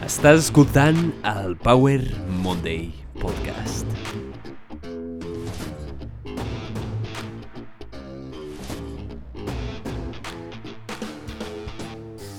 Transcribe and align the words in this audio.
Estàs 0.00 0.46
escoltant 0.46 0.96
el 1.28 1.58
Power 1.60 2.00
Monday 2.40 2.86
Podcast. 3.20 3.84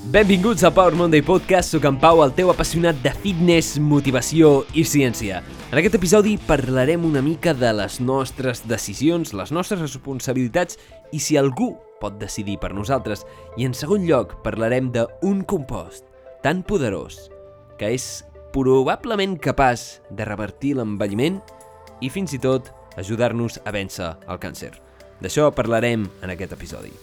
Benvinguts 0.10 0.66
al 0.66 0.74
Power 0.74 0.98
Monday 0.98 1.22
Podcast, 1.22 1.76
sóc 1.76 1.86
en 1.86 2.00
Pau, 2.02 2.24
el 2.26 2.34
teu 2.34 2.50
apassionat 2.50 2.98
de 3.06 3.14
fitness, 3.22 3.76
motivació 3.78 4.64
i 4.74 4.82
ciència. 4.82 5.44
En 5.70 5.78
aquest 5.78 6.00
episodi 6.00 6.40
parlarem 6.48 7.06
una 7.06 7.22
mica 7.22 7.54
de 7.54 7.70
les 7.78 8.00
nostres 8.02 8.64
decisions, 8.66 9.36
les 9.38 9.54
nostres 9.54 9.84
responsabilitats 9.86 10.82
i 11.14 11.22
si 11.22 11.38
algú 11.38 11.76
pot 12.02 12.18
decidir 12.18 12.58
per 12.58 12.74
nosaltres. 12.74 13.22
I 13.62 13.70
en 13.70 13.78
segon 13.78 14.10
lloc 14.10 14.40
parlarem 14.42 14.90
d'un 14.98 15.46
compost 15.46 16.10
tan 16.42 16.66
poderós 16.66 17.30
que 17.82 17.90
és 17.90 18.22
probablement 18.54 19.40
capaç 19.42 20.04
de 20.14 20.26
revertir 20.28 20.76
l'envelliment 20.78 21.40
i 22.06 22.12
fins 22.14 22.36
i 22.38 22.40
tot 22.42 22.70
ajudar-nos 23.02 23.58
a 23.66 23.74
vèncer 23.74 24.12
el 24.30 24.38
càncer. 24.44 24.76
D'això 25.22 25.50
parlarem 25.56 26.06
en 26.22 26.34
aquest 26.34 26.54
episodi. 26.54 26.94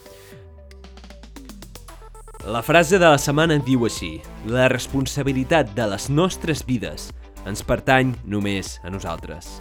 La 2.47 2.63
frase 2.63 3.01
de 3.03 3.11
la 3.11 3.19
setmana 3.19 3.59
diu 3.59 3.83
així 3.85 4.21
La 4.47 4.69
responsabilitat 4.71 5.75
de 5.75 5.89
les 5.91 6.07
nostres 6.09 6.63
vides 6.65 7.11
ens 7.45 7.67
pertany 7.67 8.15
només 8.25 8.79
a 8.87 8.95
nosaltres. 8.95 9.59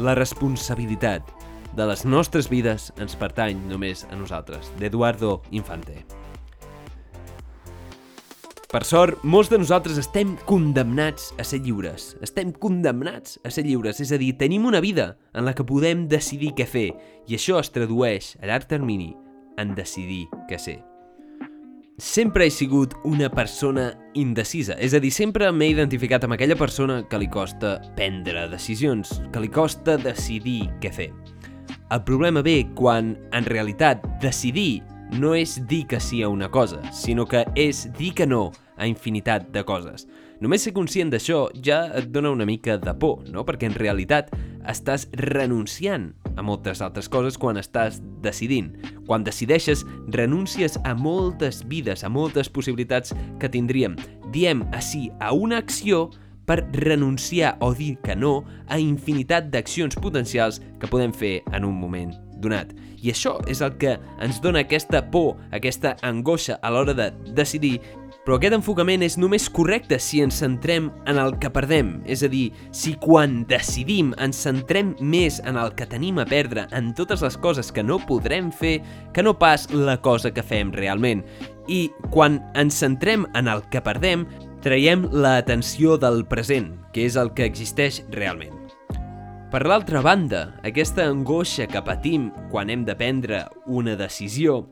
La 0.00 0.16
responsabilitat 0.16 1.28
de 1.76 1.92
les 1.92 2.08
nostres 2.08 2.48
vides 2.48 2.88
ens 2.96 3.20
pertany 3.20 3.60
només 3.68 4.06
a 4.10 4.16
nosaltres, 4.16 4.72
d'Eduardo 4.80 5.42
Infante. 5.50 6.23
Per 8.74 8.82
sort, 8.82 9.20
molts 9.22 9.52
de 9.52 9.58
nosaltres 9.60 10.00
estem 10.00 10.32
condemnats 10.48 11.28
a 11.38 11.44
ser 11.46 11.60
lliures. 11.62 12.08
Estem 12.26 12.50
condemnats 12.58 13.36
a 13.46 13.52
ser 13.54 13.62
lliures, 13.68 14.00
és 14.02 14.10
a 14.10 14.18
dir, 14.18 14.32
tenim 14.40 14.66
una 14.66 14.80
vida 14.82 15.12
en 15.30 15.46
la 15.46 15.52
que 15.54 15.62
podem 15.62 16.08
decidir 16.10 16.50
què 16.58 16.66
fer, 16.66 16.88
i 17.30 17.38
això 17.38 17.60
es 17.62 17.70
tradueix 17.70 18.32
a 18.42 18.50
llarg 18.50 18.66
termini 18.66 19.12
en 19.62 19.76
decidir 19.78 20.24
què 20.50 20.58
ser 20.58 20.80
sempre 21.98 22.46
he 22.46 22.50
sigut 22.50 22.94
una 23.04 23.28
persona 23.30 23.92
indecisa. 24.14 24.74
És 24.82 24.94
a 24.94 25.00
dir, 25.00 25.12
sempre 25.14 25.50
m'he 25.52 25.70
identificat 25.70 26.24
amb 26.26 26.34
aquella 26.34 26.56
persona 26.58 27.02
que 27.08 27.20
li 27.22 27.28
costa 27.30 27.76
prendre 27.94 28.48
decisions, 28.50 29.20
que 29.32 29.42
li 29.42 29.50
costa 29.52 29.96
decidir 30.02 30.66
què 30.82 30.90
fer. 30.92 31.12
El 31.94 32.02
problema 32.02 32.42
ve 32.42 32.64
quan, 32.74 33.14
en 33.32 33.46
realitat, 33.46 34.02
decidir 34.22 34.82
no 35.14 35.34
és 35.38 35.60
dir 35.68 35.84
que 35.86 36.00
sí 36.00 36.22
a 36.22 36.28
una 36.28 36.50
cosa, 36.50 36.80
sinó 36.92 37.26
que 37.30 37.44
és 37.54 37.86
dir 37.94 38.10
que 38.18 38.26
no 38.26 38.48
a 38.76 38.86
infinitat 38.86 39.50
de 39.54 39.62
coses. 39.66 40.08
Només 40.42 40.64
ser 40.66 40.74
conscient 40.76 41.12
d'això 41.12 41.46
ja 41.64 41.86
et 41.96 42.10
dona 42.12 42.32
una 42.34 42.46
mica 42.48 42.76
de 42.80 42.94
por, 42.98 43.22
no? 43.30 43.44
Perquè 43.46 43.70
en 43.70 43.78
realitat 43.78 44.32
estàs 44.68 45.06
renunciant 45.20 46.10
a 46.36 46.42
moltes 46.42 46.82
altres 46.82 47.08
coses 47.08 47.38
quan 47.38 47.60
estàs 47.60 48.00
decidint. 48.24 48.72
Quan 49.06 49.24
decideixes, 49.24 49.84
renuncies 50.12 50.78
a 50.84 50.94
moltes 50.98 51.62
vides, 51.70 52.04
a 52.04 52.10
moltes 52.10 52.50
possibilitats 52.50 53.14
que 53.40 53.48
tindríem. 53.48 53.96
Diem 54.34 54.64
a 54.72 54.82
sí 54.82 55.10
a 55.20 55.32
una 55.32 55.60
acció 55.62 56.08
per 56.44 56.64
renunciar 56.72 57.56
o 57.60 57.72
dir 57.74 57.96
que 58.04 58.16
no 58.16 58.42
a 58.68 58.78
infinitat 58.78 59.48
d'accions 59.52 59.96
potencials 59.96 60.60
que 60.80 60.90
podem 60.90 61.12
fer 61.12 61.38
en 61.52 61.64
un 61.64 61.78
moment 61.80 62.12
donat. 62.44 62.74
I 63.04 63.12
això 63.12 63.36
és 63.50 63.60
el 63.64 63.76
que 63.80 63.96
ens 64.24 64.40
dona 64.44 64.64
aquesta 64.64 65.02
por, 65.12 65.38
aquesta 65.56 65.94
angoixa 66.04 66.58
a 66.62 66.72
l'hora 66.72 66.94
de 66.96 67.10
decidir 67.36 67.78
però 68.24 68.38
aquest 68.38 68.56
enfocament 68.56 69.04
és 69.04 69.18
només 69.20 69.50
correcte 69.52 69.98
si 70.00 70.22
ens 70.24 70.38
centrem 70.40 70.88
en 71.10 71.20
el 71.20 71.34
que 71.40 71.50
perdem, 71.52 71.98
és 72.08 72.24
a 72.24 72.30
dir, 72.32 72.46
si 72.72 72.94
quan 73.00 73.42
decidim 73.50 74.14
ens 74.22 74.40
centrem 74.46 74.94
més 75.00 75.42
en 75.44 75.60
el 75.60 75.74
que 75.76 75.86
tenim 75.90 76.18
a 76.22 76.24
perdre, 76.28 76.64
en 76.72 76.94
totes 76.96 77.20
les 77.24 77.36
coses 77.36 77.68
que 77.68 77.84
no 77.84 78.00
podrem 78.08 78.48
fer, 78.48 78.78
que 79.12 79.22
no 79.22 79.36
pas 79.38 79.68
la 79.72 79.98
cosa 80.00 80.32
que 80.32 80.42
fem 80.42 80.72
realment. 80.72 81.20
I 81.68 81.90
quan 82.10 82.40
ens 82.56 82.80
centrem 82.80 83.28
en 83.36 83.48
el 83.52 83.60
que 83.68 83.84
perdem, 83.84 84.24
traiem 84.64 85.04
l'atenció 85.12 85.98
del 86.00 86.24
present, 86.24 86.72
que 86.96 87.04
és 87.04 87.20
el 87.20 87.34
que 87.36 87.44
existeix 87.44 88.00
realment. 88.16 88.56
Per 89.52 89.60
l'altra 89.68 90.00
banda, 90.02 90.48
aquesta 90.66 91.04
angoixa 91.06 91.68
que 91.70 91.84
patim 91.84 92.30
quan 92.50 92.72
hem 92.72 92.88
de 92.88 92.96
prendre 92.98 93.44
una 93.70 93.94
decisió 94.00 94.64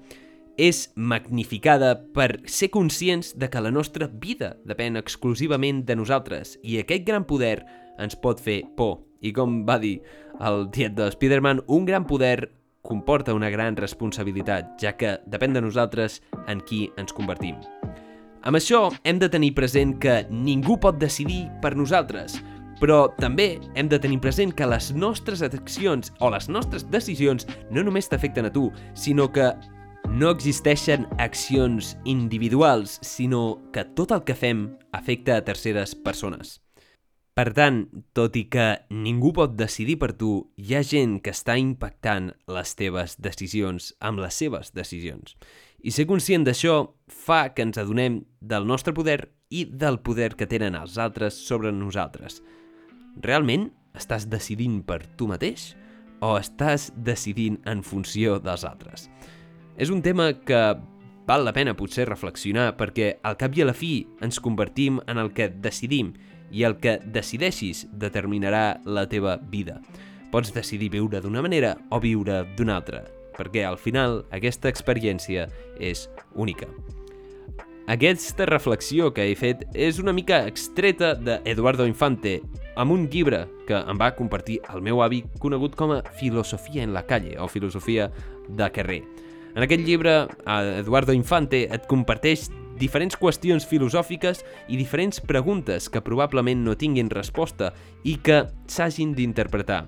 és 0.57 0.91
magnificada 0.97 1.95
per 2.15 2.43
ser 2.47 2.71
conscients 2.71 3.33
de 3.39 3.49
que 3.51 3.61
la 3.61 3.73
nostra 3.73 4.09
vida 4.09 4.57
depèn 4.69 4.99
exclusivament 5.01 5.85
de 5.89 5.97
nosaltres 5.97 6.59
i 6.63 6.79
aquest 6.81 7.07
gran 7.09 7.25
poder 7.25 7.63
ens 7.99 8.17
pot 8.17 8.41
fer 8.41 8.63
por. 8.77 9.01
I 9.23 9.33
com 9.33 9.63
va 9.69 9.79
dir 9.79 10.01
el 10.41 10.67
tiet 10.75 10.97
de 10.99 11.09
Spider-Man, 11.13 11.63
un 11.69 11.87
gran 11.87 12.07
poder 12.07 12.53
comporta 12.83 13.35
una 13.35 13.51
gran 13.51 13.77
responsabilitat, 13.77 14.75
ja 14.83 14.97
que 14.99 15.19
depèn 15.31 15.55
de 15.55 15.63
nosaltres 15.63 16.21
en 16.51 16.61
qui 16.67 16.89
ens 16.99 17.15
convertim. 17.15 17.61
Amb 18.43 18.59
això 18.59 18.89
hem 19.07 19.21
de 19.23 19.29
tenir 19.31 19.53
present 19.55 19.95
que 20.03 20.25
ningú 20.31 20.75
pot 20.83 20.99
decidir 20.99 21.45
per 21.63 21.77
nosaltres, 21.79 22.41
però 22.83 23.05
també 23.15 23.61
hem 23.79 23.87
de 23.87 24.01
tenir 24.03 24.19
present 24.19 24.51
que 24.59 24.67
les 24.67 24.91
nostres 24.99 25.45
accions 25.47 26.11
o 26.19 26.33
les 26.35 26.49
nostres 26.51 26.89
decisions 26.91 27.47
no 27.71 27.85
només 27.87 28.11
t'afecten 28.11 28.49
a 28.49 28.51
tu, 28.51 28.67
sinó 28.99 29.29
que 29.31 29.53
no 30.13 30.29
existeixen 30.29 31.07
accions 31.17 31.97
individuals, 32.05 32.99
sinó 33.01 33.63
que 33.73 33.87
tot 33.97 34.13
el 34.13 34.21
que 34.29 34.37
fem 34.37 34.67
afecta 34.93 35.39
a 35.39 35.45
terceres 35.47 35.95
persones. 35.97 36.59
Per 37.33 37.47
tant, 37.57 37.87
tot 38.13 38.37
i 38.37 38.43
que 38.53 38.67
ningú 38.93 39.33
pot 39.33 39.55
decidir 39.57 39.97
per 40.03 40.11
tu, 40.21 40.53
hi 40.61 40.77
ha 40.77 40.83
gent 40.85 41.17
que 41.25 41.33
està 41.33 41.57
impactant 41.57 42.29
les 42.45 42.77
teves 42.77 43.17
decisions 43.25 43.95
amb 44.05 44.21
les 44.21 44.37
seves 44.37 44.75
decisions. 44.77 45.33
I 45.81 45.97
ser 45.97 46.05
conscient 46.11 46.45
d'això 46.45 46.77
fa 47.09 47.47
que 47.57 47.65
ens 47.65 47.81
adonem 47.81 48.21
del 48.39 48.69
nostre 48.69 48.93
poder 48.93 49.33
i 49.49 49.65
del 49.65 50.03
poder 50.05 50.35
que 50.37 50.47
tenen 50.47 50.77
els 50.77 51.01
altres 51.01 51.41
sobre 51.41 51.73
nosaltres. 51.73 52.43
Realment 53.25 53.71
estàs 53.97 54.29
decidint 54.29 54.83
per 54.85 55.07
tu 55.17 55.25
mateix 55.31 55.73
o 56.21 56.37
estàs 56.37 56.91
decidint 56.97 57.63
en 57.65 57.81
funció 57.81 58.37
dels 58.45 58.69
altres? 58.69 59.09
És 59.77 59.91
un 59.91 60.03
tema 60.03 60.33
que 60.45 60.61
val 61.27 61.45
la 61.47 61.55
pena 61.57 61.75
potser 61.79 62.05
reflexionar 62.09 62.73
perquè 62.77 63.17
al 63.25 63.39
cap 63.41 63.55
i 63.57 63.63
a 63.63 63.69
la 63.69 63.77
fi 63.77 64.03
ens 64.21 64.41
convertim 64.43 65.01
en 65.09 65.21
el 65.23 65.33
que 65.33 65.49
decidim 65.49 66.13
i 66.53 66.67
el 66.69 66.77
que 66.83 66.99
decideixis 67.15 67.87
determinarà 67.93 68.83
la 68.85 69.07
teva 69.09 69.39
vida. 69.51 69.81
Pots 70.33 70.53
decidir 70.53 70.91
viure 70.93 71.21
d'una 71.21 71.43
manera 71.45 71.77
o 71.91 72.01
viure 72.01 72.43
d'una 72.57 72.77
altra, 72.81 73.05
perquè 73.37 73.65
al 73.65 73.79
final 73.81 74.23
aquesta 74.33 74.69
experiència 74.69 75.49
és 75.81 76.09
única. 76.35 76.69
Aquesta 77.93 78.47
reflexió 78.47 79.11
que 79.13 79.25
he 79.27 79.35
fet 79.35 79.65
és 79.75 79.99
una 79.99 80.13
mica 80.15 80.45
extreta 80.47 81.17
de 81.19 81.41
Eduardo 81.51 81.87
Infante 81.89 82.39
amb 82.77 82.95
un 82.95 83.09
llibre 83.11 83.43
que 83.67 83.81
em 83.81 83.99
va 83.99 84.13
compartir 84.15 84.61
el 84.73 84.85
meu 84.87 85.03
avi 85.03 85.25
conegut 85.43 85.75
com 85.77 85.97
a 85.97 86.03
Filosofia 86.21 86.85
en 86.87 86.95
la 86.95 87.03
calle 87.09 87.35
o 87.41 87.49
Filosofia 87.51 88.13
de 88.49 88.71
carrer. 88.71 89.03
En 89.55 89.63
aquest 89.67 89.85
llibre, 89.85 90.29
Eduardo 90.81 91.13
Infante 91.13 91.67
et 91.69 91.89
comparteix 91.89 92.47
diferents 92.81 93.19
qüestions 93.21 93.67
filosòfiques 93.69 94.41
i 94.73 94.79
diferents 94.81 95.21
preguntes 95.21 95.91
que 95.93 96.01
probablement 96.01 96.63
no 96.65 96.77
tinguin 96.79 97.13
resposta 97.13 97.73
i 98.05 98.17
que 98.25 98.47
s'hagin 98.67 99.13
d'interpretar. 99.15 99.85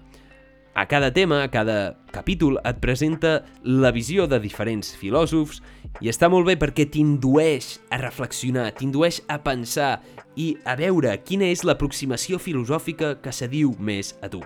A 0.74 0.88
cada 0.90 1.12
tema, 1.14 1.44
a 1.44 1.50
cada 1.54 1.96
capítol, 2.10 2.58
et 2.66 2.80
presenta 2.82 3.44
la 3.62 3.92
visió 3.94 4.26
de 4.26 4.40
diferents 4.42 4.90
filòsofs 4.98 5.62
i 6.02 6.10
està 6.10 6.28
molt 6.28 6.48
bé 6.50 6.56
perquè 6.58 6.88
t'indueix 6.90 7.76
a 7.94 8.00
reflexionar, 8.02 8.72
t'indueix 8.74 9.22
a 9.30 9.38
pensar 9.46 10.00
i 10.34 10.56
a 10.66 10.74
veure 10.76 11.14
quina 11.22 11.46
és 11.46 11.62
l'aproximació 11.62 12.42
filosòfica 12.42 13.14
que 13.22 13.32
s'adiu 13.32 13.72
més 13.78 14.16
a 14.20 14.28
tu. 14.28 14.42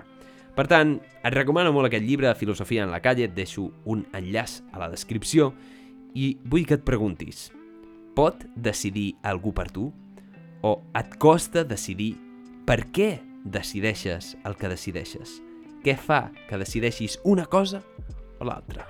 Per 0.55 0.65
tant, 0.67 0.97
et 1.23 1.33
recomano 1.35 1.71
molt 1.75 1.89
aquest 1.89 2.05
llibre, 2.05 2.33
Filosofia 2.35 2.83
en 2.83 2.91
la 2.91 3.01
calle, 3.03 3.29
et 3.29 3.35
deixo 3.35 3.69
un 3.85 4.05
enllaç 4.15 4.59
a 4.73 4.81
la 4.81 4.89
descripció 4.91 5.53
i 6.17 6.33
vull 6.43 6.65
que 6.67 6.79
et 6.79 6.85
preguntis, 6.85 7.49
pot 8.17 8.43
decidir 8.55 9.13
algú 9.23 9.53
per 9.55 9.69
tu? 9.71 9.89
O 10.61 10.73
et 10.97 11.13
costa 11.21 11.63
decidir 11.63 12.15
per 12.67 12.81
què 12.91 13.19
decideixes 13.45 14.33
el 14.43 14.57
que 14.59 14.71
decideixes? 14.71 15.39
Què 15.85 15.95
fa 15.95 16.27
que 16.49 16.59
decideixis 16.59 17.19
una 17.23 17.45
cosa 17.47 17.79
o 18.39 18.47
l'altra? 18.47 18.83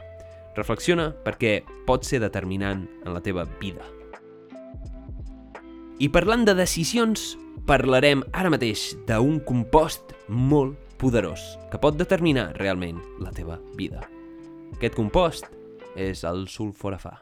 Reflexiona 0.57 1.11
perquè 1.25 1.59
pot 1.85 2.07
ser 2.07 2.23
determinant 2.23 2.87
en 3.05 3.13
la 3.13 3.21
teva 3.21 3.45
vida. 3.61 3.85
I 5.99 6.09
parlant 6.09 6.47
de 6.47 6.55
decisions, 6.57 7.35
parlarem 7.67 8.23
ara 8.33 8.49
mateix 8.49 8.95
d'un 9.05 9.37
compost 9.45 10.15
molt 10.27 10.88
poderós 10.99 11.55
que 11.71 11.79
pot 11.81 11.97
determinar 11.97 12.51
realment 12.59 12.99
la 13.23 13.31
teva 13.31 13.57
vida. 13.79 14.03
Aquest 14.75 14.95
compost 14.99 15.49
és 15.97 16.21
el 16.27 16.45
sulforafà. 16.51 17.15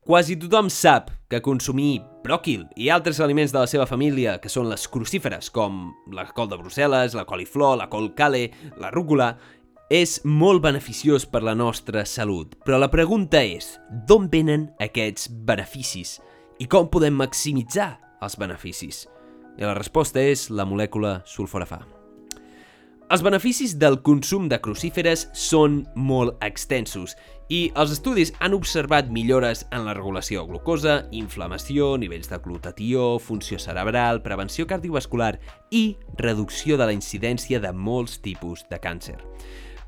Quasi 0.00 0.34
tothom 0.40 0.70
sap 0.72 1.10
que 1.30 1.42
consumir 1.44 2.00
bròquil 2.24 2.64
i 2.80 2.88
altres 2.90 3.20
aliments 3.20 3.52
de 3.52 3.60
la 3.60 3.68
seva 3.70 3.84
família, 3.86 4.38
que 4.40 4.48
són 4.48 4.70
les 4.70 4.86
crucíferes, 4.88 5.50
com 5.52 5.92
la 6.16 6.24
col 6.34 6.48
de 6.50 6.58
Brussel·les, 6.58 7.14
la 7.14 7.26
coliflor, 7.28 7.76
la 7.78 7.90
col 7.92 8.08
cale, 8.16 8.48
la 8.80 8.90
rúcula, 8.90 9.34
és 9.92 10.16
molt 10.24 10.64
beneficiós 10.64 11.28
per 11.28 11.44
la 11.44 11.54
nostra 11.54 12.06
salut. 12.06 12.56
Però 12.64 12.80
la 12.80 12.90
pregunta 12.90 13.44
és, 13.44 13.74
d'on 14.08 14.30
venen 14.32 14.70
aquests 14.80 15.28
beneficis? 15.46 16.16
I 16.58 16.66
com 16.70 16.88
podem 16.88 17.14
maximitzar 17.20 17.92
els 18.24 18.40
beneficis? 18.40 19.04
I 19.60 19.68
la 19.68 19.76
resposta 19.76 20.22
és 20.24 20.48
la 20.48 20.64
molècula 20.64 21.20
sulforafà. 21.28 21.82
Els 23.10 23.24
beneficis 23.26 23.72
del 23.74 23.98
consum 24.06 24.44
de 24.48 24.60
crucíferes 24.62 25.24
són 25.34 25.80
molt 25.98 26.36
extensos 26.46 27.16
i 27.50 27.64
els 27.82 27.90
estudis 27.96 28.30
han 28.38 28.54
observat 28.54 29.10
millores 29.10 29.64
en 29.74 29.82
la 29.84 29.96
regulació 29.98 30.44
de 30.44 30.52
glucosa, 30.52 30.94
inflamació, 31.10 31.96
nivells 31.98 32.30
de 32.30 32.38
glutatió, 32.44 33.16
funció 33.18 33.58
cerebral, 33.58 34.22
prevenció 34.22 34.68
cardiovascular 34.70 35.32
i 35.74 35.96
reducció 36.22 36.78
de 36.78 36.86
la 36.86 36.94
incidència 36.94 37.58
de 37.58 37.74
molts 37.74 38.20
tipus 38.22 38.62
de 38.70 38.78
càncer. 38.78 39.18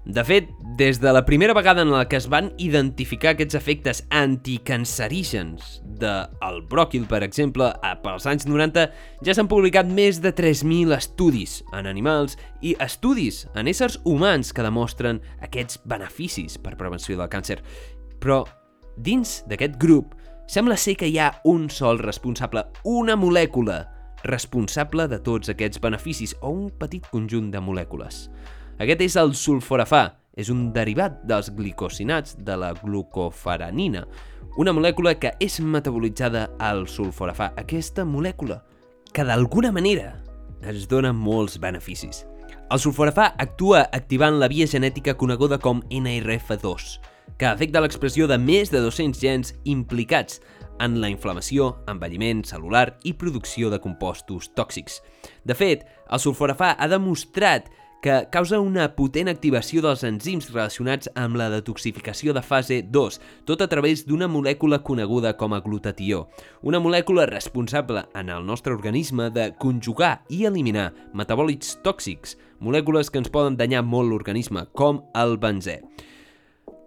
De 0.05 0.25
fet, 0.27 0.49
des 0.77 0.99
de 0.99 1.13
la 1.13 1.25
primera 1.25 1.55
vegada 1.55 1.83
en 1.83 1.93
la 1.93 2.09
que 2.09 2.17
es 2.19 2.27
van 2.27 2.49
identificar 2.59 3.37
aquests 3.37 3.55
efectes 3.55 4.01
anticancerígens 4.11 5.77
del 6.01 6.63
bròquil, 6.67 7.05
per 7.07 7.21
exemple, 7.23 7.69
pels 8.03 8.27
anys 8.27 8.49
90, 8.51 8.89
ja 9.23 9.35
s'han 9.37 9.47
publicat 9.47 9.87
més 9.87 10.19
de 10.25 10.33
3.000 10.35 10.91
estudis 10.97 11.61
en 11.71 11.87
animals 11.87 12.35
i 12.67 12.75
estudis 12.83 13.45
en 13.55 13.71
éssers 13.71 14.01
humans 14.03 14.51
que 14.51 14.65
demostren 14.67 15.21
aquests 15.47 15.79
beneficis 15.87 16.59
per 16.59 16.75
prevenció 16.81 17.15
del 17.21 17.31
càncer. 17.31 17.61
Però, 18.19 18.41
dins 18.99 19.45
d'aquest 19.47 19.77
grup, 19.79 20.17
sembla 20.51 20.75
ser 20.75 20.97
que 20.99 21.07
hi 21.13 21.21
ha 21.23 21.31
un 21.47 21.69
sol 21.71 22.03
responsable, 22.03 22.65
una 22.83 23.15
molècula 23.15 23.85
responsable 24.27 25.07
de 25.07 25.21
tots 25.23 25.55
aquests 25.55 25.79
beneficis 25.79 26.35
o 26.43 26.51
un 26.51 26.75
petit 26.75 27.07
conjunt 27.15 27.53
de 27.55 27.63
molècules. 27.63 28.27
Aquest 28.83 29.03
és 29.05 29.15
el 29.21 29.31
sulforafà, 29.39 30.09
és 30.35 30.49
un 30.51 30.73
derivat 30.75 31.21
dels 31.29 31.53
glicosinats 31.55 32.35
de 32.43 32.57
la 32.59 32.73
glucofaranina, 32.75 34.01
una 34.59 34.73
molècula 34.75 35.13
que 35.23 35.31
és 35.39 35.61
metabolitzada 35.63 36.49
al 36.59 36.89
sulforafà. 36.91 37.53
Aquesta 37.63 38.03
molècula 38.03 38.59
que 39.15 39.23
d'alguna 39.29 39.71
manera 39.71 40.17
ens 40.67 40.89
dona 40.91 41.13
molts 41.15 41.61
beneficis. 41.63 42.25
El 42.73 42.81
sulforafà 42.83 43.29
actua 43.45 43.85
activant 43.95 44.41
la 44.41 44.49
via 44.51 44.67
genètica 44.67 45.15
coneguda 45.15 45.61
com 45.63 45.85
NRF2, 45.87 46.97
que 47.39 47.47
afecta 47.47 47.85
l'expressió 47.85 48.27
de 48.27 48.41
més 48.41 48.73
de 48.73 48.81
200 48.83 49.21
gens 49.23 49.53
implicats 49.63 50.41
en 50.83 50.99
la 50.99 51.13
inflamació, 51.13 51.77
envelliment 51.87 52.43
celular 52.49 52.97
i 53.07 53.15
producció 53.15 53.71
de 53.71 53.79
compostos 53.79 54.51
tòxics. 54.57 54.99
De 55.47 55.55
fet, 55.55 55.87
el 56.11 56.19
sulforafà 56.19 56.73
ha 56.75 56.91
demostrat 56.91 57.71
que 58.03 58.27
causa 58.35 58.59
una 58.59 58.89
potent 58.97 59.31
activació 59.31 59.81
dels 59.85 60.03
enzims 60.03 60.49
relacionats 60.51 61.07
amb 61.15 61.39
la 61.39 61.47
detoxificació 61.53 62.35
de 62.35 62.43
fase 62.43 62.81
2, 62.83 63.19
tot 63.47 63.63
a 63.63 63.69
través 63.71 64.03
d'una 64.09 64.27
molècula 64.27 64.81
coneguda 64.83 65.37
com 65.39 65.55
a 65.55 65.61
glutatió, 65.63 66.25
una 66.67 66.83
molècula 66.83 67.29
responsable 67.31 68.03
en 68.19 68.35
el 68.35 68.43
nostre 68.45 68.75
organisme 68.75 69.31
de 69.31 69.53
conjugar 69.55 70.25
i 70.29 70.43
eliminar 70.51 70.91
metabòlits 71.15 71.79
tòxics, 71.87 72.35
molècules 72.59 73.09
que 73.09 73.23
ens 73.23 73.31
poden 73.31 73.57
danyar 73.57 73.87
molt 73.87 74.11
l'organisme, 74.11 74.67
com 74.75 75.05
el 75.15 75.39
benzè. 75.39 75.79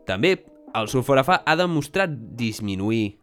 També 0.06 0.36
el 0.76 0.92
sulforafà 0.92 1.46
ha 1.48 1.56
demostrat 1.56 2.12
disminuir 2.36 3.16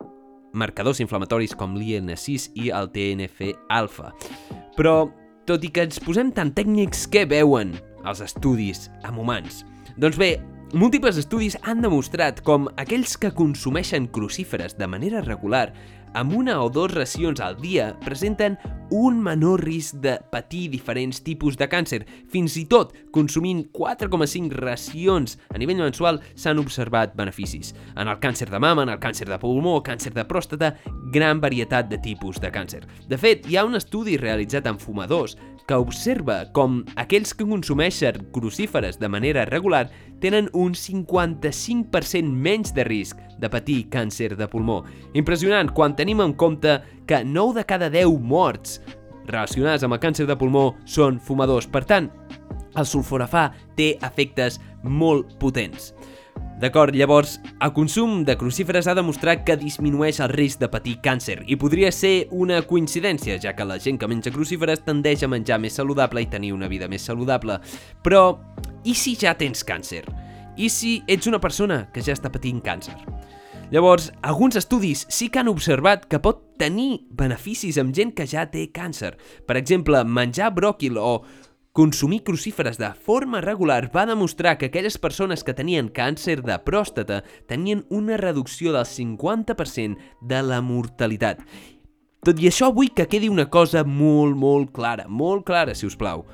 marcadors 0.57 1.01
inflamatoris 1.05 1.53
com 1.57 1.77
l'IN6 1.77 2.55
i 2.57 2.73
el 2.73 2.89
TNF-alfa. 2.93 4.15
Però 4.77 5.13
tot 5.53 5.67
i 5.67 5.69
que 5.69 5.83
ens 5.85 6.01
posem 6.01 6.31
tan 6.33 6.49
tècnics, 6.57 7.05
què 7.13 7.27
veuen 7.29 7.75
els 8.09 8.23
estudis 8.25 8.87
amb 9.05 9.21
humans? 9.21 9.67
Doncs 10.01 10.17
bé, 10.17 10.31
múltiples 10.73 11.19
estudis 11.21 11.59
han 11.69 11.83
demostrat 11.85 12.41
com 12.47 12.71
aquells 12.81 13.19
que 13.21 13.35
consumeixen 13.37 14.07
crucíferes 14.09 14.79
de 14.79 14.89
manera 14.89 15.21
regular 15.27 15.67
amb 16.15 16.35
una 16.37 16.59
o 16.63 16.69
dues 16.71 16.93
racions 16.93 17.41
al 17.41 17.57
dia 17.61 17.93
presenten 18.05 18.59
un 18.93 19.23
menor 19.25 19.63
risc 19.65 19.97
de 20.05 20.19
patir 20.31 20.67
diferents 20.69 21.23
tipus 21.25 21.57
de 21.57 21.69
càncer. 21.73 22.03
Fins 22.29 22.59
i 22.61 22.67
tot, 22.69 22.93
consumint 23.15 23.65
4,5 23.73 24.53
racions 24.61 25.39
a 25.49 25.61
nivell 25.61 25.81
mensual 25.81 26.21
s'han 26.35 26.61
observat 26.61 27.17
beneficis. 27.17 27.73
En 27.97 28.13
el 28.13 28.21
càncer 28.21 28.51
de 28.53 28.61
mama, 28.61 28.85
en 28.85 28.93
el 28.93 29.01
càncer 29.01 29.31
de 29.31 29.41
pulmó, 29.41 29.79
càncer 29.83 30.13
de 30.13 30.27
pròstata, 30.29 30.75
gran 31.13 31.41
varietat 31.41 31.89
de 31.89 31.99
tipus 32.05 32.41
de 32.41 32.53
càncer. 32.53 32.85
De 33.09 33.17
fet, 33.17 33.49
hi 33.49 33.57
ha 33.57 33.65
un 33.65 33.81
estudi 33.81 34.19
realitzat 34.21 34.69
amb 34.69 34.81
fumadors 34.81 35.39
que 35.67 35.79
observa 35.79 36.43
com 36.53 36.83
aquells 36.99 37.33
que 37.33 37.47
consumeixen 37.49 38.27
crucíferes 38.35 38.99
de 39.01 39.09
manera 39.09 39.47
regular 39.49 39.87
tenen 40.23 40.49
un 40.53 40.75
55% 40.79 42.31
menys 42.31 42.75
de 42.75 42.85
risc 42.87 43.19
de 43.43 43.51
patir 43.51 43.89
càncer 43.91 44.37
de 44.39 44.47
pulmó. 44.47 44.83
Impressionant 45.19 45.73
quan 45.75 45.97
tenim 46.03 46.21
en 46.21 46.35
compte 46.35 46.81
que 47.07 47.23
9 47.25 47.61
de 47.61 47.65
cada 47.65 47.91
10 47.91 48.19
morts 48.21 48.81
relacionades 49.27 49.85
amb 49.87 49.95
el 49.95 50.03
càncer 50.03 50.27
de 50.27 50.37
pulmó 50.39 50.73
són 50.85 51.21
fumadors. 51.23 51.69
Per 51.71 51.85
tant, 51.87 52.11
el 52.75 52.89
sulforafà 52.89 53.51
té 53.79 53.93
efectes 54.03 54.59
molt 54.83 55.37
potents. 55.39 55.93
D'acord, 56.63 56.95
llavors, 56.95 57.37
el 57.63 57.73
consum 57.75 58.21
de 58.27 58.37
crucíferes 58.39 58.87
ha 58.87 58.95
demostrat 58.95 59.43
que 59.47 59.57
disminueix 59.59 60.21
el 60.23 60.31
risc 60.31 60.61
de 60.63 60.69
patir 60.71 60.97
càncer 61.03 61.41
i 61.51 61.59
podria 61.59 61.91
ser 61.95 62.29
una 62.31 62.61
coincidència, 62.67 63.39
ja 63.43 63.55
que 63.59 63.67
la 63.67 63.81
gent 63.83 63.99
que 63.99 64.09
menja 64.11 64.31
crucíferes 64.35 64.85
tendeix 64.87 65.23
a 65.23 65.31
menjar 65.31 65.59
més 65.63 65.79
saludable 65.79 66.23
i 66.23 66.31
tenir 66.31 66.53
una 66.55 66.71
vida 66.71 66.91
més 66.91 67.03
saludable. 67.07 67.59
Però, 68.03 68.39
i 68.85 68.95
si 68.95 69.17
ja 69.19 69.35
tens 69.39 69.67
càncer? 69.67 70.05
I 70.57 70.71
si 70.71 71.01
ets 71.11 71.31
una 71.31 71.43
persona 71.43 71.87
que 71.93 72.03
ja 72.03 72.15
està 72.15 72.31
patint 72.31 72.63
càncer? 72.63 72.99
Llavors, 73.73 74.11
alguns 74.21 74.59
estudis 74.61 75.07
sí 75.09 75.31
que 75.33 75.41
han 75.41 75.49
observat 75.49 76.05
que 76.05 76.19
pot 76.21 76.43
tenir 76.61 77.07
beneficis 77.17 77.79
amb 77.81 77.95
gent 77.97 78.11
que 78.13 78.27
ja 78.29 78.45
té 78.53 78.67
càncer. 78.69 79.15
Per 79.49 79.57
exemple, 79.57 80.03
menjar 80.05 80.51
bròquil 80.53 80.99
o 81.01 81.23
Consumir 81.73 82.23
crucíferes 82.23 82.77
de 82.77 82.91
forma 82.93 83.41
regular 83.41 83.89
va 83.95 84.05
demostrar 84.05 84.59
que 84.59 84.67
aquelles 84.67 84.99
persones 84.99 85.41
que 85.43 85.55
tenien 85.57 85.89
càncer 85.89 86.43
de 86.45 86.59
pròstata 86.61 87.23
tenien 87.49 87.87
una 87.89 88.19
reducció 88.21 88.75
del 88.75 88.85
50% 88.85 89.97
de 90.21 90.43
la 90.45 90.61
mortalitat. 90.61 91.41
Tot 92.21 92.45
i 92.45 92.51
això, 92.51 92.69
vull 92.77 92.93
que 92.93 93.09
quedi 93.09 93.33
una 93.33 93.49
cosa 93.49 93.87
molt, 93.89 94.37
molt 94.37 94.77
clara, 94.77 95.09
molt 95.09 95.47
clara, 95.49 95.73
si 95.73 95.89
us 95.89 95.97
plau. 95.97 96.27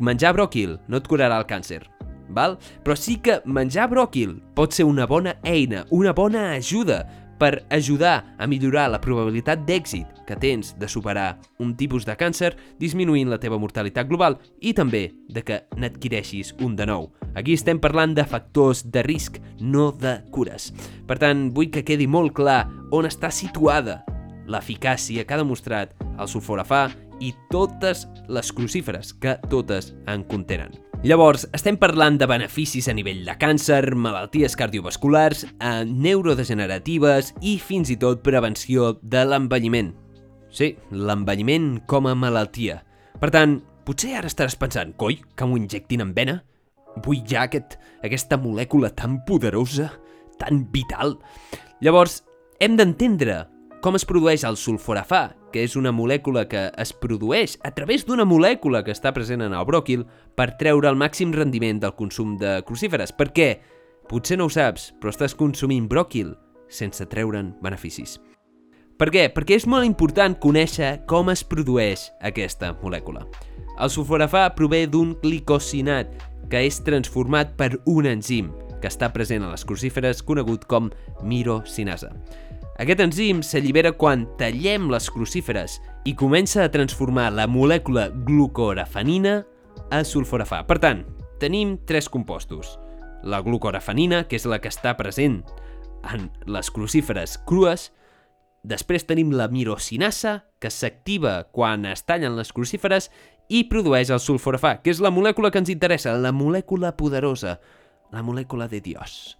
Menjar 0.00 0.32
bròquil 0.32 0.78
no 0.88 0.96
et 0.96 1.12
curarà 1.12 1.36
el 1.36 1.44
càncer, 1.44 1.84
val? 2.28 2.58
Però 2.84 2.96
sí 2.96 3.18
que 3.22 3.40
menjar 3.44 3.90
bròquil 3.92 4.38
pot 4.54 4.72
ser 4.72 4.86
una 4.88 5.06
bona 5.06 5.36
eina, 5.44 5.84
una 5.90 6.14
bona 6.16 6.52
ajuda 6.54 7.04
per 7.38 7.64
ajudar 7.70 8.36
a 8.38 8.46
millorar 8.46 8.88
la 8.90 9.00
probabilitat 9.02 9.64
d'èxit 9.66 10.22
que 10.24 10.36
tens 10.40 10.72
de 10.78 10.88
superar 10.88 11.40
un 11.60 11.74
tipus 11.76 12.06
de 12.06 12.16
càncer, 12.16 12.54
disminuint 12.80 13.28
la 13.28 13.40
teva 13.42 13.58
mortalitat 13.60 14.08
global 14.08 14.38
i 14.60 14.72
també 14.72 15.10
de 15.28 15.42
que 15.44 15.60
n'adquireixis 15.76 16.54
un 16.64 16.76
de 16.76 16.86
nou. 16.88 17.10
Aquí 17.34 17.56
estem 17.58 17.80
parlant 17.82 18.14
de 18.14 18.24
factors 18.24 18.84
de 18.86 19.02
risc, 19.04 19.40
no 19.60 19.90
de 19.92 20.20
cures. 20.32 20.70
Per 21.06 21.18
tant, 21.20 21.50
vull 21.54 21.72
que 21.74 21.84
quedi 21.84 22.06
molt 22.06 22.34
clar 22.38 22.64
on 22.94 23.08
està 23.10 23.32
situada 23.34 24.02
l'eficàcia 24.46 25.24
que 25.24 25.34
ha 25.34 25.42
demostrat 25.42 25.94
el 26.14 26.30
sulforafà 26.30 26.86
i 27.20 27.32
totes 27.50 28.06
les 28.28 28.52
crucíferes 28.52 29.14
que 29.20 29.38
totes 29.50 29.94
en 30.10 30.24
contenen. 30.28 30.83
Llavors, 31.04 31.42
estem 31.52 31.76
parlant 31.76 32.14
de 32.16 32.24
beneficis 32.24 32.86
a 32.88 32.94
nivell 32.96 33.26
de 33.26 33.34
càncer, 33.36 33.90
malalties 33.92 34.54
cardiovasculars, 34.56 35.42
eh, 35.44 35.84
neurodegeneratives 35.84 37.34
i 37.44 37.58
fins 37.60 37.90
i 37.92 37.98
tot 38.00 38.22
prevenció 38.24 38.94
de 39.02 39.26
l'envelliment. 39.28 39.90
Sí, 40.48 40.70
l'envelliment 40.90 41.82
com 41.86 42.08
a 42.08 42.14
malaltia. 42.14 42.78
Per 43.20 43.28
tant, 43.28 43.58
potser 43.84 44.14
ara 44.16 44.32
estaràs 44.32 44.56
pensant, 44.56 44.96
coi, 44.96 45.20
que 45.36 45.44
m'ho 45.44 45.60
injectin 45.60 46.00
en 46.00 46.14
vena? 46.16 46.38
Vull 47.04 47.20
ja 47.28 47.42
aquest, 47.50 47.76
aquesta 48.02 48.40
molècula 48.40 48.88
tan 48.96 49.26
poderosa, 49.26 49.90
tan 50.38 50.64
vital. 50.72 51.18
Llavors, 51.84 52.22
hem 52.60 52.78
d'entendre 52.80 53.42
com 53.84 53.98
es 53.98 54.06
produeix 54.08 54.46
el 54.48 54.56
sulforafà, 54.56 55.34
que 55.52 55.60
és 55.60 55.74
una 55.76 55.90
molècula 55.92 56.46
que 56.48 56.70
es 56.80 56.92
produeix 56.96 57.58
a 57.68 57.70
través 57.76 58.06
d'una 58.08 58.24
molècula 58.24 58.80
que 58.80 58.94
està 58.94 59.10
present 59.12 59.44
en 59.44 59.52
el 59.52 59.66
bròquil 59.68 60.06
per 60.38 60.54
treure 60.56 60.88
el 60.88 60.96
màxim 60.96 61.34
rendiment 61.36 61.82
del 61.82 61.92
consum 61.98 62.38
de 62.40 62.62
crucíferes. 62.64 63.12
Per 63.12 63.28
què? 63.36 63.48
Potser 64.08 64.38
no 64.40 64.46
ho 64.48 64.52
saps, 64.52 64.94
però 64.96 65.12
estàs 65.12 65.36
consumint 65.36 65.84
bròquil 65.90 66.32
sense 66.72 67.04
treure'n 67.12 67.52
beneficis. 67.60 68.16
Per 68.96 69.10
què? 69.12 69.26
Perquè 69.36 69.60
és 69.60 69.68
molt 69.68 69.84
important 69.84 70.38
conèixer 70.40 71.02
com 71.10 71.28
es 71.28 71.44
produeix 71.44 72.06
aquesta 72.24 72.72
molècula. 72.80 73.26
El 73.76 73.92
sulforafà 73.92 74.46
prové 74.56 74.86
d'un 74.88 75.12
glicosinat 75.20 76.16
que 76.48 76.64
és 76.64 76.80
transformat 76.88 77.52
per 77.60 77.74
un 77.84 78.08
enzim 78.08 78.48
que 78.80 78.88
està 78.88 79.12
present 79.12 79.44
a 79.44 79.52
les 79.52 79.68
crucíferes 79.68 80.24
conegut 80.24 80.64
com 80.68 80.88
mirosinasa. 81.20 82.14
Aquest 82.82 83.00
enzim 83.04 83.42
s'allibera 83.46 83.92
quan 83.94 84.24
tallem 84.38 84.88
les 84.90 85.06
crucíferes 85.14 85.78
i 86.04 86.16
comença 86.18 86.64
a 86.64 86.70
transformar 86.74 87.28
la 87.32 87.46
molècula 87.46 88.08
glucorafenina 88.26 89.42
a 89.94 90.00
sulforafà. 90.02 90.64
Per 90.66 90.80
tant, 90.82 91.04
tenim 91.38 91.76
tres 91.86 92.08
compostos. 92.10 92.78
La 93.22 93.40
glucorafenina, 93.46 94.24
que 94.26 94.36
és 94.40 94.48
la 94.50 94.58
que 94.58 94.72
està 94.72 94.96
present 94.98 95.42
en 96.10 96.26
les 96.50 96.70
crucíferes 96.74 97.38
crues, 97.46 97.92
Després 98.64 99.04
tenim 99.04 99.34
la 99.36 99.44
mirosinasa, 99.52 100.46
que 100.56 100.70
s'activa 100.72 101.50
quan 101.52 101.84
es 101.84 102.00
tallen 102.08 102.32
les 102.38 102.48
crucíferes 102.56 103.10
i 103.52 103.66
produeix 103.68 104.08
el 104.08 104.22
sulforafà, 104.24 104.78
que 104.80 104.88
és 104.88 105.04
la 105.04 105.12
molècula 105.12 105.52
que 105.52 105.60
ens 105.60 105.68
interessa, 105.68 106.16
la 106.16 106.32
molècula 106.32 106.94
poderosa, 106.96 107.58
la 108.08 108.24
molècula 108.24 108.64
de 108.72 108.80
Dios. 108.80 109.36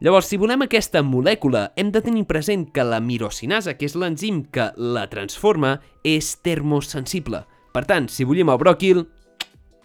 Llavors, 0.00 0.30
si 0.32 0.38
volem 0.40 0.62
aquesta 0.64 1.02
molècula, 1.04 1.74
hem 1.76 1.90
de 1.92 2.00
tenir 2.00 2.22
present 2.24 2.62
que 2.72 2.86
la 2.88 3.02
mirosinasa, 3.04 3.74
que 3.76 3.84
és 3.84 3.92
l'enzim 4.00 4.38
que 4.48 4.70
la 4.80 5.02
transforma, 5.12 5.74
és 6.08 6.30
termosensible. 6.40 7.42
Per 7.74 7.82
tant, 7.84 8.06
si 8.08 8.24
bullim 8.24 8.48
el 8.48 8.62
bròquil, 8.62 9.02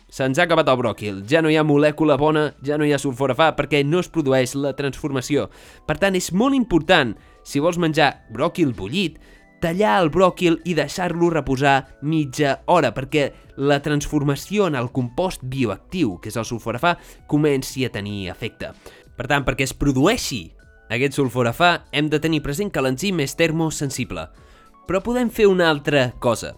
se'ns 0.07 0.39
ha 0.39 0.45
acabat 0.47 0.71
el 0.71 0.79
bròquil. 0.79 1.19
Ja 1.27 1.43
no 1.43 1.51
hi 1.51 1.59
ha 1.59 1.67
molècula 1.67 2.15
bona, 2.15 2.45
ja 2.63 2.79
no 2.79 2.87
hi 2.87 2.95
ha 2.95 3.01
sulforafà, 3.03 3.51
perquè 3.59 3.83
no 3.83 3.99
es 3.99 4.07
produeix 4.07 4.55
la 4.55 4.71
transformació. 4.79 5.49
Per 5.83 5.99
tant, 5.99 6.15
és 6.15 6.31
molt 6.31 6.55
important 6.55 7.11
si 7.43 7.59
vols 7.59 7.75
menjar 7.75 8.13
bròquil 8.31 8.71
bullit, 8.71 9.19
tallar 9.59 9.99
el 9.99 10.13
bròquil 10.15 10.61
i 10.63 10.79
deixar-lo 10.79 11.27
reposar 11.33 11.81
mitja 12.07 12.61
hora 12.71 12.95
perquè 12.95 13.33
la 13.57 13.81
transformació 13.83 14.69
en 14.71 14.79
el 14.79 14.93
compost 14.95 15.43
bioactiu, 15.43 16.21
que 16.23 16.31
és 16.31 16.39
el 16.39 16.47
sulforafà, 16.47 16.95
comenci 17.27 17.83
a 17.83 17.91
tenir 17.91 18.29
efecte. 18.31 18.71
Per 19.15 19.27
tant, 19.31 19.45
perquè 19.47 19.67
es 19.67 19.73
produeixi 19.73 20.49
aquest 20.91 21.17
sulforafà, 21.17 21.85
hem 21.91 22.09
de 22.11 22.19
tenir 22.21 22.43
present 22.45 22.71
que 22.71 22.83
l'enzim 22.83 23.19
és 23.23 23.35
termosensible. 23.39 24.27
Però 24.85 25.01
podem 25.01 25.31
fer 25.33 25.47
una 25.49 25.69
altra 25.71 26.11
cosa, 26.21 26.53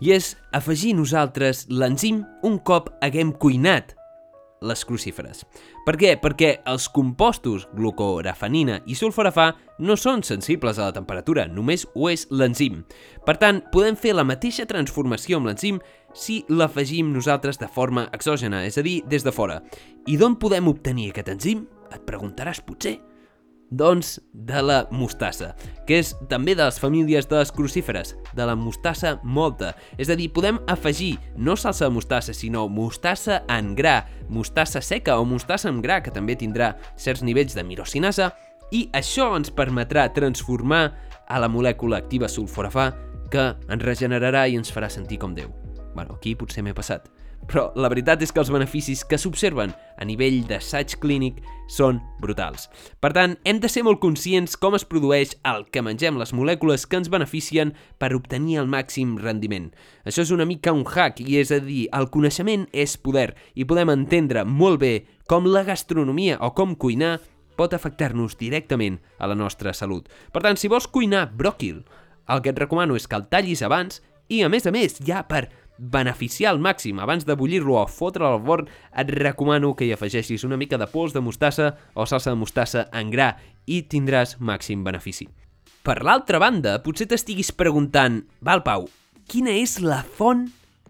i 0.00 0.12
és 0.14 0.34
afegir 0.54 0.94
nosaltres 0.96 1.66
l'enzim 1.72 2.22
un 2.44 2.58
cop 2.58 2.92
haguem 3.02 3.32
cuinat 3.32 3.94
les 4.66 4.84
crucíferes. 4.88 5.42
Per 5.84 5.94
què? 6.00 6.14
Perquè 6.20 6.50
els 6.68 6.88
compostos 6.92 7.66
glucorafenina 7.76 8.80
i 8.88 8.96
sulforafà 8.96 9.50
no 9.84 9.96
són 10.00 10.24
sensibles 10.24 10.78
a 10.78 10.88
la 10.88 10.96
temperatura, 10.96 11.46
només 11.46 11.86
ho 11.94 12.08
és 12.10 12.26
l'enzim. 12.30 12.82
Per 13.26 13.36
tant, 13.40 13.60
podem 13.72 13.98
fer 14.00 14.14
la 14.16 14.24
mateixa 14.24 14.66
transformació 14.68 15.38
amb 15.38 15.50
l'enzim 15.50 15.80
si 16.16 16.42
l'afegim 16.48 17.12
nosaltres 17.12 17.60
de 17.60 17.68
forma 17.68 18.08
exògena, 18.16 18.64
és 18.64 18.78
a 18.80 18.84
dir, 18.86 19.02
des 19.06 19.24
de 19.26 19.32
fora. 19.32 19.60
I 20.08 20.16
d'on 20.16 20.38
podem 20.40 20.72
obtenir 20.72 21.10
aquest 21.12 21.34
enzim? 21.36 21.66
Et 21.92 22.02
preguntaràs 22.08 22.62
potser. 22.64 22.98
Doncs 23.66 24.20
de 24.30 24.60
la 24.62 24.84
mostassa, 24.94 25.48
que 25.88 25.96
és 25.98 26.12
també 26.30 26.54
de 26.54 26.62
les 26.62 26.76
famílies 26.78 27.26
de 27.26 27.40
les 27.40 27.50
crucíferes, 27.50 28.12
de 28.38 28.46
la 28.46 28.54
mostassa 28.54 29.16
molta. 29.24 29.72
És 29.98 30.06
a 30.08 30.14
dir, 30.14 30.28
podem 30.30 30.60
afegir 30.70 31.16
no 31.34 31.56
salsa 31.58 31.88
de 31.88 31.96
mostassa, 31.96 32.34
sinó 32.34 32.68
mostassa 32.70 33.40
en 33.50 33.74
gra, 33.74 34.04
mostassa 34.30 34.80
seca 34.80 35.18
o 35.18 35.26
mostassa 35.26 35.68
en 35.72 35.82
gra, 35.82 35.98
que 35.98 36.14
també 36.14 36.38
tindrà 36.38 36.76
certs 36.94 37.26
nivells 37.26 37.58
de 37.58 37.66
mirosinasa, 37.66 38.30
i 38.70 38.86
això 38.94 39.32
ens 39.34 39.50
permetrà 39.50 40.06
transformar 40.14 40.84
a 41.26 41.42
la 41.42 41.50
molècula 41.50 41.98
activa 41.98 42.30
sulforafà 42.30 42.92
que 43.30 43.50
ens 43.66 43.82
regenerarà 43.82 44.46
i 44.46 44.58
ens 44.58 44.70
farà 44.70 44.90
sentir 44.90 45.18
com 45.18 45.34
Déu. 45.34 45.50
Bueno, 45.94 46.14
aquí 46.14 46.36
potser 46.38 46.62
m'he 46.62 46.74
passat 46.76 47.10
però 47.46 47.68
la 47.78 47.90
veritat 47.92 48.22
és 48.24 48.32
que 48.34 48.40
els 48.42 48.50
beneficis 48.50 49.04
que 49.06 49.18
s'observen 49.20 49.72
a 49.72 50.06
nivell 50.08 50.40
d'assaig 50.48 50.96
clínic 51.02 51.38
són 51.70 52.00
brutals. 52.22 52.66
Per 53.02 53.12
tant, 53.14 53.36
hem 53.46 53.60
de 53.62 53.70
ser 53.70 53.84
molt 53.86 54.00
conscients 54.02 54.56
com 54.60 54.76
es 54.78 54.86
produeix 54.88 55.36
el 55.46 55.66
que 55.70 55.82
mengem 55.84 56.18
les 56.20 56.34
molècules 56.36 56.86
que 56.86 56.98
ens 57.00 57.10
beneficien 57.12 57.74
per 58.00 58.14
obtenir 58.16 58.60
el 58.62 58.70
màxim 58.70 59.16
rendiment. 59.22 59.70
Això 60.04 60.24
és 60.26 60.34
una 60.34 60.46
mica 60.48 60.74
un 60.74 60.84
hack, 60.86 61.22
i 61.22 61.38
és 61.40 61.52
a 61.54 61.60
dir, 61.62 61.86
el 61.94 62.10
coneixement 62.10 62.66
és 62.72 62.96
poder, 62.98 63.32
i 63.54 63.66
podem 63.68 63.94
entendre 63.94 64.44
molt 64.44 64.82
bé 64.82 64.94
com 65.30 65.46
la 65.50 65.64
gastronomia 65.66 66.40
o 66.42 66.52
com 66.54 66.74
cuinar 66.74 67.18
pot 67.56 67.72
afectar-nos 67.72 68.36
directament 68.36 69.00
a 69.18 69.30
la 69.30 69.38
nostra 69.38 69.72
salut. 69.72 70.10
Per 70.32 70.42
tant, 70.44 70.58
si 70.60 70.68
vols 70.68 70.90
cuinar 70.92 71.30
bròquil, 71.32 71.80
el 72.28 72.42
que 72.42 72.52
et 72.52 72.58
recomano 72.60 72.98
és 72.98 73.06
que 73.08 73.16
el 73.16 73.28
tallis 73.32 73.62
abans 73.64 74.02
i, 74.28 74.42
a 74.42 74.50
més 74.52 74.66
a 74.66 74.72
més, 74.74 74.98
ja 75.06 75.22
per 75.26 75.46
beneficiar 75.78 76.52
al 76.52 76.60
màxim 76.62 77.00
abans 77.02 77.26
de 77.26 77.36
bullir-lo 77.36 77.76
o 77.80 77.86
fotre'l 77.86 78.28
al 78.28 78.42
forn, 78.44 78.68
et 78.96 79.10
recomano 79.12 79.74
que 79.76 79.86
hi 79.86 79.92
afegeixis 79.94 80.44
una 80.44 80.56
mica 80.56 80.78
de 80.78 80.88
pols 80.90 81.14
de 81.14 81.20
mostassa 81.20 81.74
o 81.94 82.06
salsa 82.06 82.32
de 82.32 82.40
mostassa 82.40 82.86
en 82.92 83.10
gra 83.10 83.34
i 83.66 83.82
tindràs 83.82 84.36
màxim 84.40 84.84
benefici. 84.84 85.28
Per 85.86 86.00
l'altra 86.02 86.40
banda, 86.42 86.78
potser 86.82 87.06
t'estiguis 87.06 87.52
preguntant, 87.54 88.24
val 88.42 88.64
Pau, 88.66 88.88
quina 89.30 89.52
és 89.54 89.78
la 89.82 90.02
font 90.02 90.48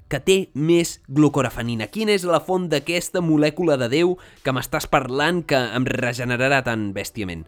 que 0.08 0.20
té 0.22 0.36
més 0.54 1.00
glucorafenina? 1.10 1.90
Quina 1.92 2.14
és 2.14 2.24
la 2.24 2.40
font 2.40 2.68
d'aquesta 2.70 3.20
molècula 3.20 3.76
de 3.80 3.90
Déu 3.92 4.16
que 4.44 4.54
m'estàs 4.54 4.86
parlant 4.88 5.42
que 5.44 5.58
em 5.76 5.86
regenerarà 5.90 6.62
tan 6.64 6.92
bèstiament? 6.96 7.44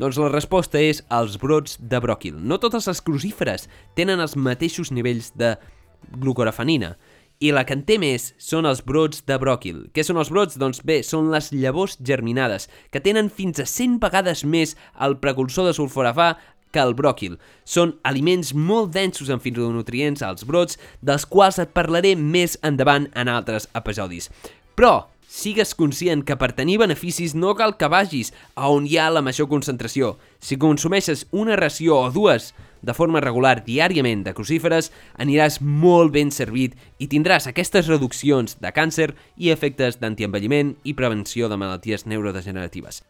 Doncs 0.00 0.18
la 0.18 0.30
resposta 0.32 0.80
és 0.80 1.02
els 1.12 1.36
brots 1.40 1.76
de 1.78 2.00
bròquil. 2.02 2.38
No 2.40 2.58
totes 2.62 2.88
les 2.88 3.02
crucíferes 3.04 3.68
tenen 3.98 4.22
els 4.24 4.36
mateixos 4.36 4.90
nivells 4.92 5.32
de 5.38 5.56
glucorafenina. 6.10 6.96
I 7.42 7.50
la 7.50 7.64
que 7.66 7.74
en 7.74 7.82
té 7.82 7.96
més 7.98 8.28
són 8.38 8.68
els 8.70 8.84
brots 8.86 9.24
de 9.26 9.34
bròquil. 9.42 9.88
Què 9.90 10.04
són 10.06 10.20
els 10.22 10.30
brots? 10.30 10.58
Doncs 10.60 10.78
bé, 10.86 11.00
són 11.02 11.32
les 11.32 11.50
llavors 11.50 11.96
germinades, 11.98 12.68
que 12.94 13.02
tenen 13.02 13.32
fins 13.34 13.58
a 13.58 13.66
100 13.66 13.98
vegades 14.02 14.44
més 14.46 14.76
el 15.02 15.16
precursor 15.18 15.66
de 15.66 15.74
sulforafà 15.74 16.36
que 16.72 16.80
el 16.80 16.94
bròquil. 16.98 17.36
Són 17.68 17.96
aliments 18.08 18.54
molt 18.56 18.92
densos 18.96 19.30
en 19.30 19.42
fitonutrients, 19.44 20.24
els 20.24 20.46
brots, 20.48 20.78
dels 21.02 21.26
quals 21.28 21.60
et 21.62 21.74
parlaré 21.76 22.16
més 22.16 22.56
endavant 22.62 23.10
en 23.18 23.30
altres 23.30 23.68
episodis. 23.78 24.30
Però, 24.78 25.08
sigues 25.28 25.76
conscient 25.76 26.24
que 26.28 26.36
per 26.40 26.52
tenir 26.56 26.78
beneficis 26.82 27.36
no 27.36 27.54
cal 27.58 27.76
que 27.80 27.90
vagis 27.92 28.32
a 28.54 28.72
on 28.72 28.88
hi 28.88 28.98
ha 28.98 29.10
la 29.12 29.22
major 29.24 29.48
concentració. 29.48 30.16
Si 30.40 30.58
consumeixes 30.60 31.26
una 31.30 31.56
ració 31.60 32.00
o 32.06 32.10
dues 32.12 32.52
de 32.82 32.94
forma 32.94 33.22
regular 33.22 33.62
diàriament 33.66 34.26
de 34.26 34.34
crucíferes, 34.34 34.90
aniràs 35.14 35.60
molt 35.62 36.12
ben 36.12 36.34
servit 36.34 36.76
i 36.98 37.08
tindràs 37.08 37.48
aquestes 37.50 37.88
reduccions 37.90 38.58
de 38.60 38.74
càncer 38.74 39.12
i 39.36 39.54
efectes 39.54 40.00
d'antienvelliment 40.02 40.76
i 40.84 40.98
prevenció 40.98 41.48
de 41.48 41.56
malalties 41.56 42.06
neurodegeneratives. 42.06 43.02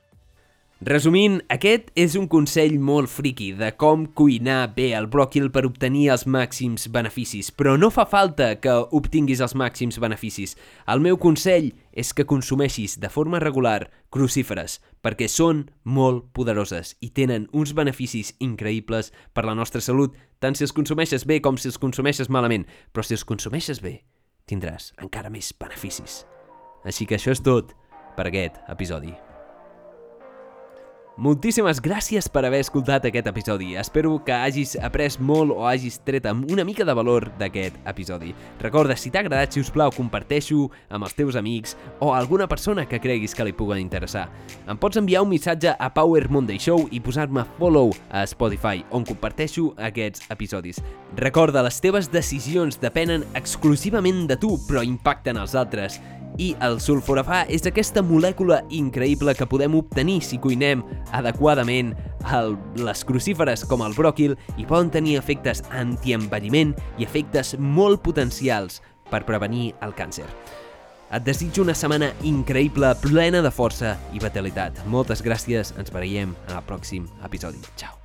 Resumint, 0.83 1.37
aquest 1.47 1.93
és 1.95 2.17
un 2.19 2.25
consell 2.27 2.73
molt 2.83 3.07
friqui 3.07 3.53
de 3.55 3.69
com 3.79 4.03
cuinar 4.19 4.73
bé 4.75 4.89
el 4.99 5.07
bròquil 5.07 5.47
per 5.55 5.62
obtenir 5.69 6.09
els 6.11 6.25
màxims 6.27 6.89
beneficis, 6.91 7.53
però 7.55 7.77
no 7.79 7.93
fa 7.95 8.03
falta 8.11 8.49
que 8.59 8.75
obtinguis 8.91 9.39
els 9.47 9.55
màxims 9.55 10.01
beneficis. 10.03 10.57
El 10.91 11.05
meu 11.05 11.21
consell 11.23 11.71
és 11.95 12.11
que 12.11 12.27
consumeixis 12.27 12.99
de 12.99 13.12
forma 13.15 13.39
regular 13.39 13.93
crucíferes, 14.11 14.81
perquè 14.99 15.31
són 15.31 15.69
molt 15.85 16.33
poderoses 16.35 16.97
i 16.99 17.15
tenen 17.15 17.47
uns 17.55 17.77
beneficis 17.79 18.35
increïbles 18.43 19.15
per 19.31 19.47
la 19.47 19.55
nostra 19.55 19.79
salut, 19.79 20.19
tant 20.43 20.59
si 20.59 20.67
els 20.67 20.75
consumeixes 20.75 21.31
bé 21.31 21.39
com 21.39 21.55
si 21.55 21.71
els 21.71 21.79
consumeixes 21.79 22.27
malament, 22.27 22.67
però 22.91 23.07
si 23.07 23.15
els 23.15 23.23
consumeixes 23.23 23.79
bé, 23.79 24.01
tindràs 24.51 24.97
encara 24.99 25.31
més 25.31 25.55
beneficis. 25.55 26.25
Així 26.83 27.07
que 27.07 27.23
això 27.23 27.31
és 27.31 27.47
tot 27.47 27.71
per 28.17 28.27
aquest 28.27 28.59
episodi. 28.67 29.15
Moltíssimes 31.21 31.76
gràcies 31.85 32.25
per 32.33 32.40
haver 32.49 32.62
escoltat 32.64 33.04
aquest 33.04 33.26
episodi. 33.28 33.75
Espero 33.76 34.14
que 34.25 34.33
hagis 34.33 34.78
après 34.81 35.19
molt 35.21 35.52
o 35.52 35.66
hagis 35.69 35.99
tret 36.07 36.25
una 36.25 36.64
mica 36.64 36.87
de 36.88 36.95
valor 36.97 37.26
d'aquest 37.37 37.76
episodi. 37.85 38.33
Recorda, 38.62 38.97
si 38.97 39.11
t'ha 39.11 39.21
agradat, 39.21 39.52
si 39.52 39.61
us 39.61 39.69
plau, 39.71 39.92
comparteixo 39.92 40.71
amb 40.88 41.04
els 41.04 41.12
teus 41.12 41.37
amics 41.37 41.76
o 42.00 42.14
alguna 42.14 42.47
persona 42.49 42.87
que 42.88 43.00
creguis 43.00 43.35
que 43.35 43.45
li 43.45 43.52
pugui 43.52 43.83
interessar. 43.83 44.31
Em 44.66 44.78
pots 44.78 44.97
enviar 44.97 45.21
un 45.23 45.28
missatge 45.28 45.76
a 45.78 45.90
Power 45.92 46.31
Monday 46.31 46.59
Show 46.59 46.88
i 46.90 47.00
posar-me 47.00 47.45
follow 47.59 47.92
a 48.09 48.25
Spotify, 48.25 48.81
on 48.90 49.04
comparteixo 49.04 49.75
aquests 49.76 50.25
episodis. 50.33 50.81
Recorda, 51.16 51.61
les 51.62 51.81
teves 51.85 52.09
decisions 52.09 52.81
depenen 52.81 53.28
exclusivament 53.37 54.25
de 54.33 54.40
tu, 54.40 54.57
però 54.64 54.81
impacten 54.81 55.37
els 55.37 55.54
altres 55.54 56.00
i 56.41 56.53
el 56.65 56.79
sulforafà 56.81 57.43
és 57.53 57.67
aquesta 57.69 58.03
molècula 58.05 58.62
increïble 58.73 59.35
que 59.37 59.49
podem 59.49 59.77
obtenir 59.79 60.21
si 60.25 60.41
cuinem 60.43 60.85
adequadament 61.12 61.93
el, 62.33 62.57
les 62.79 63.05
crucíferes 63.05 63.67
com 63.69 63.85
el 63.85 63.97
bròquil 63.97 64.37
i 64.57 64.67
poden 64.69 64.93
tenir 64.95 65.19
efectes 65.21 65.65
antienvelliment 65.71 66.75
i 66.99 67.09
efectes 67.09 67.57
molt 67.59 68.03
potencials 68.07 68.81
per 69.12 69.25
prevenir 69.29 69.73
el 69.85 69.97
càncer. 69.97 70.29
Et 71.12 71.25
desitjo 71.25 71.67
una 71.67 71.77
setmana 71.77 72.09
increïble, 72.25 72.95
plena 73.03 73.43
de 73.45 73.53
força 73.53 73.99
i 74.17 74.23
vitalitat. 74.23 74.81
Moltes 74.89 75.21
gràcies, 75.25 75.75
ens 75.77 75.93
veiem 75.93 76.33
en 76.49 76.55
el 76.57 76.65
pròxim 76.65 77.11
episodi. 77.29 77.61
Ciao. 77.77 78.02